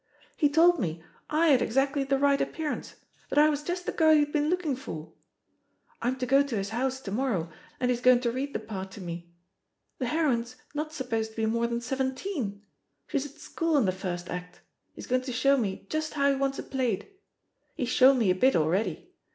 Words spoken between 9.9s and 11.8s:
The heroine's not supposed to be more